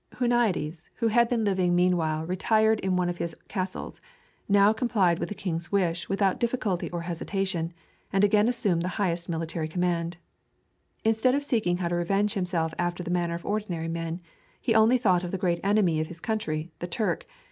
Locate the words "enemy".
15.63-15.99